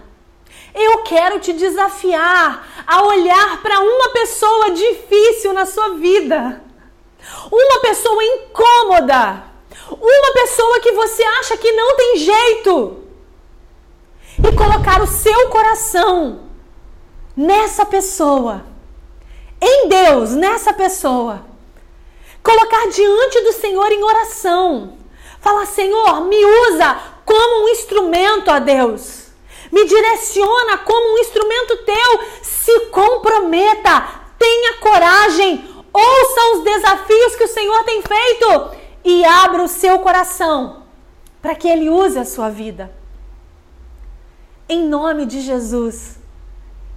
Eu 0.74 0.98
quero 1.02 1.40
te 1.40 1.52
desafiar 1.52 2.84
a 2.86 3.04
olhar 3.04 3.62
para 3.62 3.80
uma 3.80 4.10
pessoa 4.10 4.70
difícil 4.70 5.52
na 5.52 5.66
sua 5.66 5.90
vida. 5.94 6.62
Uma 7.50 7.80
pessoa 7.80 8.24
incômoda. 8.24 9.44
Uma 9.90 10.32
pessoa 10.32 10.80
que 10.80 10.92
você 10.92 11.22
acha 11.22 11.56
que 11.56 11.72
não 11.72 11.96
tem 11.96 12.16
jeito. 12.18 13.01
E 14.46 14.52
colocar 14.56 15.00
o 15.02 15.06
seu 15.06 15.48
coração 15.48 16.40
nessa 17.36 17.84
pessoa. 17.86 18.64
Em 19.60 19.88
Deus, 19.88 20.30
nessa 20.30 20.72
pessoa. 20.72 21.44
Colocar 22.42 22.88
diante 22.88 23.40
do 23.42 23.52
Senhor 23.52 23.90
em 23.92 24.02
oração. 24.02 24.98
Falar, 25.40 25.66
Senhor, 25.66 26.22
me 26.22 26.44
usa 26.44 26.98
como 27.24 27.64
um 27.64 27.68
instrumento 27.68 28.50
a 28.50 28.58
Deus 28.58 29.22
me 29.72 29.86
direciona 29.86 30.78
como 30.78 31.14
um 31.14 31.18
instrumento 31.18 31.78
teu. 31.78 32.20
Se 32.42 32.80
comprometa, 32.90 34.06
tenha 34.38 34.74
coragem, 34.74 35.64
ouça 35.92 36.40
os 36.54 36.62
desafios 36.62 37.34
que 37.34 37.44
o 37.44 37.48
Senhor 37.48 37.82
tem 37.84 38.02
feito 38.02 38.70
e 39.02 39.24
abra 39.24 39.62
o 39.64 39.68
seu 39.68 39.98
coração 39.98 40.82
para 41.40 41.54
que 41.54 41.66
Ele 41.66 41.88
use 41.88 42.18
a 42.18 42.24
sua 42.24 42.50
vida. 42.50 42.94
Em 44.72 44.88
nome 44.88 45.26
de 45.26 45.42
Jesus, 45.42 46.16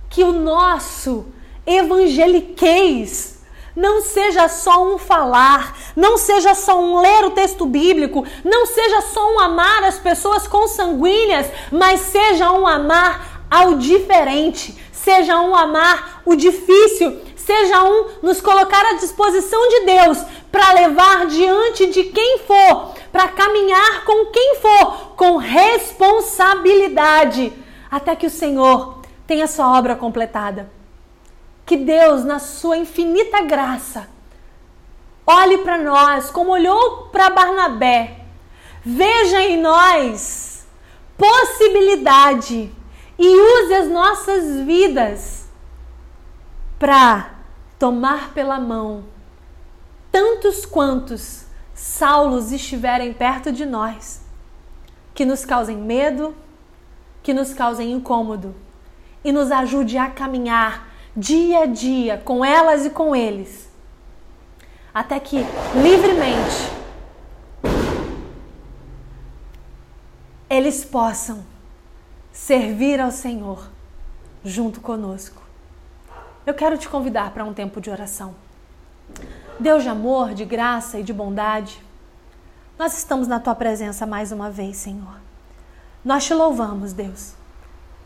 que 0.10 0.24
o 0.24 0.32
nosso 0.32 1.26
evangeliquez 1.68 3.42
não 3.76 4.02
seja 4.02 4.48
só 4.48 4.82
um 4.82 4.98
falar, 4.98 5.78
não 5.94 6.18
seja 6.18 6.56
só 6.56 6.82
um 6.82 7.02
ler 7.02 7.26
o 7.26 7.32
texto 7.32 7.66
bíblico, 7.66 8.26
não 8.46 8.66
seja 8.66 9.02
só 9.02 9.30
um 9.30 9.42
amar 9.42 9.84
as 9.84 10.00
pessoas 10.00 10.48
consanguíneas, 10.48 11.48
mas 11.70 12.00
seja 12.00 12.50
um 12.50 12.66
amar 12.66 13.46
ao 13.52 13.76
diferente, 13.76 14.82
seja 14.94 15.38
um 15.42 15.54
amar 15.54 16.22
o 16.26 16.34
difícil, 16.34 17.20
seja 17.36 17.84
um 17.84 18.06
nos 18.24 18.40
colocar 18.40 18.86
à 18.86 18.94
disposição 18.94 19.68
de 19.68 19.82
Deus 19.82 20.24
para 20.50 20.72
levar 20.72 21.26
diante 21.26 21.88
de 21.88 22.06
quem 22.06 22.40
for, 22.48 22.94
para 23.12 23.28
caminhar 23.28 24.06
com 24.06 24.28
quem 24.28 24.56
for, 24.62 25.16
com 25.18 25.36
responsabilidade, 25.36 27.65
até 27.90 28.16
que 28.16 28.26
o 28.26 28.30
Senhor 28.30 29.02
tenha 29.28 29.48
sua 29.48 29.78
obra 29.78 29.96
completada. 29.96 30.70
Que 31.66 31.78
Deus, 31.78 32.24
na 32.24 32.40
sua 32.40 32.78
infinita 32.78 33.42
graça, 33.42 34.08
olhe 35.26 35.60
para 35.60 35.78
nós 35.78 36.30
como 36.30 36.52
olhou 36.52 37.08
para 37.12 37.30
Barnabé, 37.30 38.20
veja 38.84 39.42
em 39.42 39.60
nós 39.62 40.68
possibilidade 41.18 42.72
e 43.18 43.36
use 43.36 43.74
as 43.74 43.88
nossas 43.88 44.60
vidas 44.66 45.46
para 46.78 47.32
tomar 47.80 48.34
pela 48.34 48.60
mão 48.60 49.06
tantos 50.12 50.66
quantos 50.66 51.46
Saulos 51.74 52.54
estiverem 52.54 53.12
perto 53.14 53.52
de 53.52 53.66
nós, 53.66 54.22
que 55.14 55.26
nos 55.26 55.44
causem 55.44 55.76
medo, 55.76 56.34
que 57.26 57.34
nos 57.34 57.56
causem 57.56 57.92
incômodo 57.92 58.54
e 59.24 59.32
nos 59.32 59.52
ajude 59.52 59.98
a 59.98 60.08
caminhar 60.08 60.88
dia 61.18 61.64
a 61.64 61.66
dia 61.66 62.22
com 62.24 62.46
elas 62.46 62.86
e 62.86 62.92
com 62.92 63.16
eles, 63.16 63.68
até 64.94 65.20
que 65.20 65.38
livremente 65.74 66.72
eles 70.48 70.86
possam 70.86 71.44
servir 72.32 73.02
ao 73.02 73.10
Senhor 73.10 73.72
junto 74.44 74.80
conosco. 74.80 75.42
Eu 76.46 76.54
quero 76.54 76.78
te 76.78 76.88
convidar 76.88 77.32
para 77.32 77.44
um 77.44 77.56
tempo 77.56 77.82
de 77.82 77.90
oração. 77.90 78.36
Deus 79.60 79.82
de 79.82 79.90
amor, 79.90 80.36
de 80.36 80.46
graça 80.46 81.00
e 81.00 81.04
de 81.04 81.12
bondade, 81.12 81.84
nós 82.78 82.96
estamos 82.96 83.28
na 83.28 83.40
tua 83.40 83.56
presença 83.56 84.06
mais 84.06 84.32
uma 84.32 84.52
vez, 84.52 84.78
Senhor. 84.78 85.25
Nós 86.06 86.24
te 86.24 86.36
louvamos, 86.36 86.94
Deus, 86.94 87.34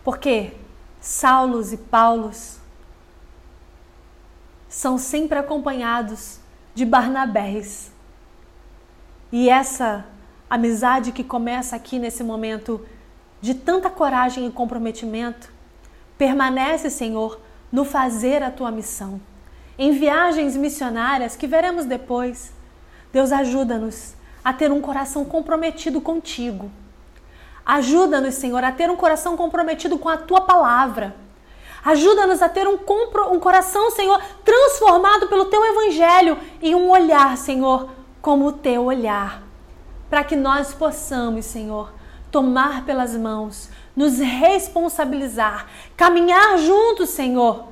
porque 0.06 0.54
Saulos 1.02 1.74
e 1.74 1.78
Paulos 1.78 2.58
são 4.70 4.98
sempre 4.98 5.38
acompanhados 5.38 6.40
de 6.74 6.86
Barnabés. 6.86 7.92
E 9.34 9.50
essa 9.50 10.06
amizade 10.50 11.12
que 11.12 11.26
começa 11.26 11.76
aqui 11.76 12.00
nesse 12.00 12.24
momento 12.24 12.86
de 13.42 13.54
tanta 13.54 13.90
coragem 13.90 14.48
e 14.48 14.52
comprometimento, 14.52 15.52
permanece, 16.18 16.90
Senhor, 16.90 17.38
no 17.70 17.84
fazer 17.84 18.42
a 18.42 18.50
tua 18.50 18.72
missão. 18.72 19.20
Em 19.78 19.92
viagens 19.92 20.56
missionárias 20.56 21.36
que 21.36 21.48
veremos 21.48 21.84
depois, 21.86 22.54
Deus 23.12 23.34
ajuda-nos 23.34 24.14
a 24.44 24.54
ter 24.54 24.72
um 24.72 24.80
coração 24.80 25.26
comprometido 25.26 26.00
contigo. 26.00 26.72
Ajuda-nos, 27.70 28.34
Senhor, 28.34 28.64
a 28.64 28.72
ter 28.72 28.90
um 28.90 28.96
coração 28.96 29.38
comprometido 29.38 30.00
com 30.00 30.10
a 30.10 30.18
tua 30.18 30.42
palavra. 30.42 31.16
Ajuda-nos 31.86 32.42
a 32.42 32.50
ter 32.50 32.68
um, 32.68 32.80
um, 33.32 33.40
coração, 33.40 33.92
Senhor, 33.92 34.20
transformado 34.44 35.28
pelo 35.28 35.46
teu 35.46 35.64
evangelho 35.64 36.36
e 36.64 36.74
um 36.74 36.90
olhar, 36.90 37.38
Senhor, 37.38 37.92
como 38.24 38.48
o 38.48 38.54
teu 38.54 38.86
olhar. 38.86 39.44
Para 40.10 40.24
que 40.24 40.36
nós 40.36 40.74
possamos, 40.74 41.46
Senhor, 41.46 41.94
tomar 42.32 42.86
pelas 42.86 43.16
mãos, 43.16 43.70
nos 43.96 44.18
responsabilizar, 44.18 45.68
caminhar 45.96 46.58
juntos, 46.58 47.10
Senhor. 47.10 47.68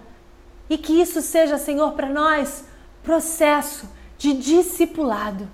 E 0.69 0.77
que 0.77 1.01
isso 1.01 1.23
seja, 1.23 1.57
Senhor, 1.57 1.93
para 1.93 2.07
nós 2.07 2.65
processo 3.01 3.89
de 4.15 4.33
discipulado. 4.33 5.49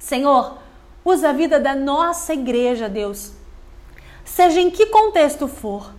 Senhor, 0.00 0.58
usa 1.04 1.28
a 1.28 1.32
vida 1.32 1.60
da 1.60 1.76
nossa 1.76 2.32
igreja, 2.32 2.88
Deus. 2.88 3.40
Seja 4.24 4.60
em 4.60 4.70
que 4.70 4.86
contexto 4.86 5.48
for, 5.48 5.92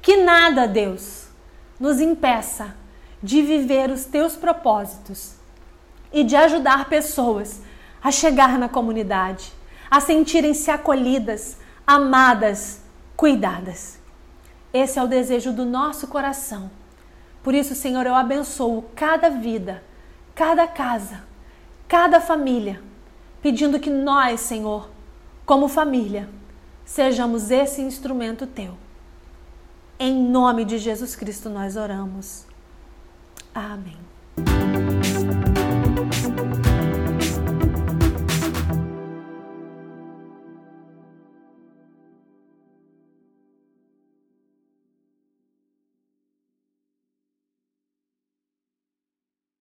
que 0.00 0.16
nada, 0.16 0.66
Deus, 0.66 1.26
nos 1.78 2.00
impeça 2.00 2.74
de 3.22 3.42
viver 3.42 3.90
os 3.90 4.04
teus 4.04 4.36
propósitos 4.36 5.34
e 6.12 6.22
de 6.22 6.36
ajudar 6.36 6.88
pessoas 6.88 7.60
a 8.02 8.10
chegar 8.10 8.58
na 8.58 8.68
comunidade, 8.68 9.52
a 9.90 10.00
sentirem-se 10.00 10.70
acolhidas, 10.70 11.58
amadas, 11.86 12.82
cuidadas. 13.16 13.98
Esse 14.72 14.98
é 14.98 15.02
o 15.02 15.08
desejo 15.08 15.52
do 15.52 15.64
nosso 15.64 16.06
coração. 16.06 16.70
Por 17.42 17.54
isso, 17.54 17.74
Senhor, 17.74 18.06
eu 18.06 18.14
abençoo 18.14 18.84
cada 18.94 19.28
vida, 19.30 19.82
cada 20.34 20.66
casa, 20.66 21.24
cada 21.88 22.20
família, 22.20 22.82
pedindo 23.40 23.80
que 23.80 23.90
nós, 23.90 24.40
Senhor, 24.40 24.90
como 25.44 25.68
família, 25.68 26.28
sejamos 26.86 27.50
esse 27.50 27.82
instrumento 27.82 28.46
teu. 28.46 28.78
Em 29.98 30.14
nome 30.14 30.64
de 30.64 30.78
Jesus 30.78 31.14
Cristo 31.16 31.50
nós 31.50 31.76
oramos. 31.76 32.46
Amém. 33.52 34.05